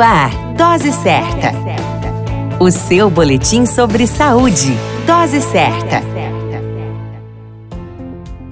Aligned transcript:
Ar, 0.00 0.30
Dose 0.56 0.92
Certa. 0.92 1.52
O 2.58 2.70
seu 2.70 3.10
boletim 3.10 3.66
sobre 3.66 4.06
saúde. 4.06 4.74
Dose 5.06 5.42
Certa. 5.42 6.00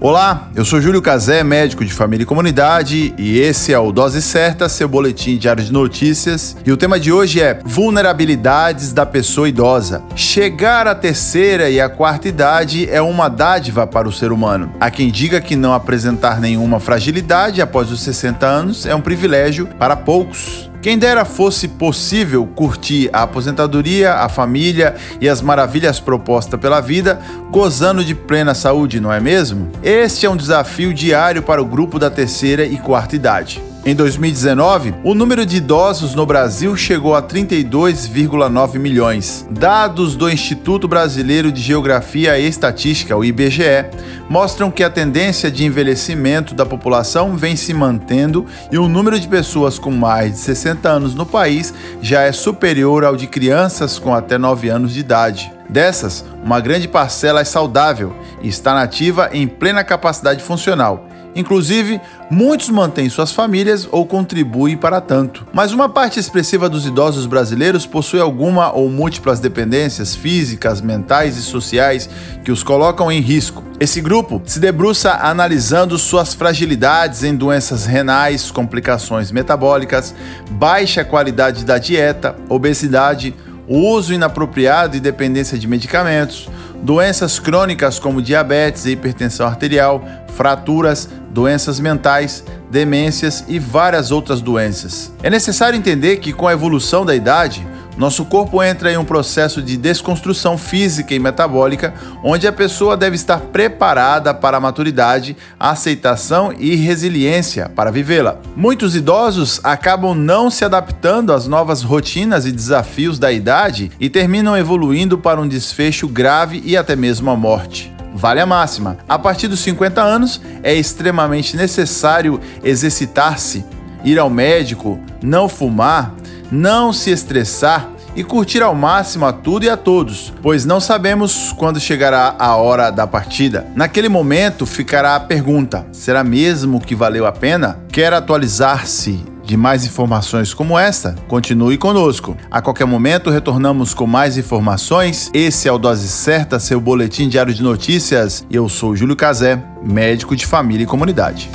Olá, 0.01 0.51
eu 0.55 0.65
sou 0.65 0.81
Júlio 0.81 1.01
Cazé, 1.01 1.43
médico 1.43 1.85
de 1.85 1.93
família 1.93 2.23
e 2.23 2.27
comunidade, 2.27 3.15
e 3.19 3.39
esse 3.39 3.73
é 3.73 3.79
o 3.79 3.91
Dose 3.91 4.21
Certa, 4.21 4.69
seu 4.69 4.89
boletim 4.89 5.39
diário 5.39 5.65
de 5.65 5.73
notícias. 5.73 6.55
E 6.65 6.71
o 6.71 6.77
tema 6.77 7.01
de 7.01 7.11
hoje 7.11 7.41
é 7.41 7.59
vulnerabilidades 7.65 8.93
da 8.93 9.07
pessoa 9.07 9.49
idosa. 9.49 10.03
Chegar 10.15 10.87
à 10.87 10.95
terceira 10.95 11.71
e 11.71 11.81
à 11.81 11.89
quarta 11.89 12.29
idade 12.29 12.89
é 12.91 13.01
uma 13.01 13.29
dádiva 13.29 13.87
para 13.87 14.07
o 14.07 14.13
ser 14.13 14.33
humano. 14.33 14.71
Há 14.79 14.91
quem 14.91 15.11
diga 15.11 15.41
que 15.41 15.57
não 15.57 15.73
apresentar 15.73 16.41
nenhuma 16.41 16.79
fragilidade 16.79 17.63
após 17.63 17.91
os 17.91 18.03
60 18.03 18.47
anos 18.47 18.87
é 18.87 18.95
um 18.95 19.01
privilégio 19.01 19.67
para 19.79 19.97
poucos. 19.97 20.68
Quem 20.89 20.99
dera 20.99 21.27
fosse 21.27 21.69
possível 21.69 22.47
curtir 22.47 23.11
a 23.13 23.25
aposentadoria, 23.25 24.15
a 24.15 24.27
família 24.27 24.97
e 25.21 25.29
as 25.29 25.43
maravilhas 25.43 26.01
propostas 26.01 26.59
pela 26.59 26.81
vida, 26.81 27.21
gozando 27.51 28.03
de 28.03 28.15
plena 28.15 28.55
saúde, 28.55 28.99
não 28.99 29.13
é 29.13 29.21
mesmo? 29.21 29.71
Este 29.83 30.25
é 30.25 30.31
um 30.31 30.35
desafio 30.37 30.95
diário 30.95 31.43
para 31.43 31.61
o 31.61 31.67
grupo 31.67 31.99
da 31.99 32.09
terceira 32.09 32.65
e 32.65 32.79
quarta 32.79 33.15
idade. 33.15 33.68
Em 33.85 33.95
2019, 33.95 34.95
o 35.03 35.15
número 35.15 35.47
de 35.47 35.57
idosos 35.57 36.15
no 36.15 36.27
Brasil 36.27 36.77
chegou 36.77 37.15
a 37.15 37.23
32,9 37.23 38.79
milhões. 38.79 39.47
Dados 39.51 40.15
do 40.15 40.29
Instituto 40.29 40.87
Brasileiro 40.87 41.51
de 41.51 41.63
Geografia 41.63 42.39
e 42.39 42.47
Estatística, 42.47 43.17
o 43.17 43.25
IBGE, 43.25 43.87
mostram 44.29 44.71
que 44.71 44.83
a 44.83 44.91
tendência 44.91 45.51
de 45.51 45.65
envelhecimento 45.65 46.55
da 46.55 46.67
população 46.67 47.37
vem 47.37 47.57
se 47.57 47.73
mantendo 47.73 48.45
e 48.71 48.77
o 48.77 48.89
número 48.89 49.19
de 49.19 49.29
pessoas 49.29 49.79
com 49.79 49.91
mais 49.91 50.33
de 50.33 50.39
60 50.39 50.89
anos 50.89 51.15
no 51.15 51.25
país 51.25 51.73
já 52.03 52.23
é 52.23 52.33
superior 52.33 53.05
ao 53.05 53.17
de 53.17 53.27
crianças 53.27 53.99
com 53.99 54.15
até 54.15 54.37
9 54.37 54.69
anos 54.69 54.93
de 54.93 55.01
idade. 55.01 55.58
Dessas, 55.69 56.25
uma 56.43 56.61
grande 56.61 56.89
parcela 56.89 57.41
é 57.41 57.45
saudável 57.45 58.15
e 58.41 58.49
está 58.49 58.75
nativa 58.75 59.29
em 59.33 59.47
plena 59.47 59.85
capacidade 59.85 60.43
funcional 60.43 61.09
Inclusive, 61.39 62.01
muitos 62.29 62.69
mantêm 62.69 63.09
suas 63.09 63.31
famílias 63.31 63.89
ou 63.93 64.05
contribuem 64.05 64.77
para 64.77 65.01
tanto. 65.01 65.47
Mas 65.53 65.73
uma 65.73 65.89
parte 65.89 66.19
expressiva 66.19 66.69
dos 66.69 66.85
idosos 66.85 67.27
brasileiros 67.27 67.87
possui 67.87 68.21
alguma 68.21 68.73
ou 68.73 68.91
múltiplas 68.91 69.39
dependências 69.39 70.17
físicas, 70.17 70.81
mentais 70.81 71.37
e 71.37 71.43
sociais 71.43 72.11
que 72.43 72.51
os 72.51 72.65
colocam 72.65 73.13
em 73.13 73.21
risco. 73.21 73.63
Esse 73.79 74.01
grupo 74.01 74.43
se 74.45 74.59
debruça 74.59 75.13
analisando 75.13 75.97
suas 75.97 76.35
fragilidades 76.35 77.23
em 77.23 77.37
doenças 77.37 77.87
renais, 77.87 78.51
complicações 78.51 79.31
metabólicas, 79.31 80.13
baixa 80.51 81.05
qualidade 81.05 81.65
da 81.65 81.79
dieta, 81.79 82.35
obesidade, 82.49 83.33
uso 83.69 84.15
inapropriado 84.15 84.97
e 84.97 85.01
dependência 85.01 85.59
de 85.59 85.67
medicamentos, 85.69 86.49
doenças 86.83 87.39
crônicas 87.39 87.99
como 87.99 88.23
diabetes 88.23 88.87
e 88.87 88.93
hipertensão 88.93 89.47
arterial, 89.47 90.03
fraturas, 90.29 91.09
doenças 91.31 91.79
mentais, 91.79 92.45
demências 92.71 93.45
e 93.49 93.59
várias 93.59 94.11
outras 94.11 94.41
doenças. 94.41 95.13
É 95.23 95.29
necessário 95.29 95.77
entender 95.77 96.19
que, 96.19 96.33
com 96.33 96.47
a 96.47 96.53
evolução 96.53 97.05
da 97.05 97.15
idade, 97.15 97.67
nosso 97.99 98.25
corpo 98.25 98.63
entra 98.63 98.93
em 98.93 98.97
um 98.97 99.05
processo 99.05 99.61
de 99.61 99.77
desconstrução 99.77 100.57
física 100.57 101.13
e 101.13 101.19
metabólica, 101.19 101.93
onde 102.23 102.47
a 102.47 102.53
pessoa 102.53 102.97
deve 102.97 103.17
estar 103.17 103.41
preparada 103.41 104.33
para 104.33 104.57
a 104.57 104.61
maturidade, 104.61 105.37
a 105.59 105.71
aceitação 105.71 106.55
e 106.57 106.77
resiliência 106.77 107.69
para 107.69 107.91
vivê-la. 107.91 108.39
Muitos 108.55 108.95
idosos 108.95 109.61
acabam 109.65 110.15
não 110.15 110.49
se 110.49 110.65
adaptando 110.65 111.33
às 111.33 111.49
novas 111.49 111.83
rotinas 111.83 112.47
e 112.47 112.53
desafios 112.53 113.19
da 113.19 113.33
idade 113.33 113.91
e 113.99 114.09
terminam 114.09 114.57
evoluindo 114.57 115.19
para 115.19 115.41
um 115.41 115.49
desfecho 115.49 116.07
grave 116.07 116.63
e 116.65 116.77
até 116.77 116.95
mesmo 116.95 117.29
a 117.31 117.37
morte. 117.37 117.93
Vale 118.15 118.41
a 118.41 118.47
máxima. 118.47 118.99
A 119.09 119.19
partir 119.19 119.49
dos 119.49 119.59
50 119.61 120.01
anos 120.01 120.41
é 120.63 120.73
extremamente 120.73 121.57
necessário 121.57 122.41
exercitar-se, 122.63 123.65
ir 124.05 124.21
ao 124.21 124.31
médico, 124.31 125.01
não 125.21 125.49
fumar, 125.49 126.15
não 126.51 126.93
se 126.93 127.11
estressar 127.11 127.98
e 128.15 128.25
curtir 128.25 128.63
ao 128.63 128.75
máximo 128.75 129.27
a 129.27 129.33
tudo 129.33 129.65
e 129.65 129.71
a 129.71 129.77
todos, 129.77 130.33
pois 130.43 130.65
não 130.65 130.81
sabemos 130.81 131.55
quando 131.57 131.81
chegará 131.81 132.35
a 132.39 132.57
hora 132.57 132.91
da 132.91 133.07
partida. 133.07 133.67
Naquele 133.75 134.09
momento 134.09 134.67
ficará 134.67 135.17
a 135.17 135.21
pergunta: 135.21 135.87
será 135.93 136.25
mesmo 136.25 136.81
que 136.81 136.95
valeu 136.95 137.27
a 137.27 137.33
pena? 137.33 137.81
Quer 137.91 138.13
atualizar-se 138.13 139.25
de 139.49 139.57
mais 139.57 139.87
informações 139.87 140.53
como 140.53 140.79
esta, 140.79 141.15
continue 141.27 141.79
conosco. 141.79 142.37
A 142.51 142.61
qualquer 142.61 142.85
momento 142.85 143.31
retornamos 143.31 143.95
com 143.95 144.07
mais 144.07 144.37
informações. 144.37 145.31
Esse 145.33 145.67
é 145.67 145.73
o 145.73 145.79
Dose 145.79 146.07
Certa, 146.07 146.59
seu 146.59 146.79
boletim 146.79 147.31
diário 147.31 147.55
de 147.55 147.63
notícias. 147.63 148.45
Eu 148.51 148.69
sou 148.69 148.95
Júlio 148.95 149.17
Cazé, 149.17 149.59
médico 149.83 150.37
de 150.37 150.45
família 150.45 150.85
e 150.85 150.87
comunidade. 150.87 151.51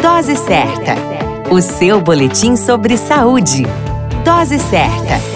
Dose 0.00 0.34
Certa, 0.36 0.94
o 1.50 1.60
seu 1.60 2.00
boletim 2.00 2.56
sobre 2.56 2.96
saúde. 2.96 3.66
Dose 4.24 4.58
certa 4.58 5.33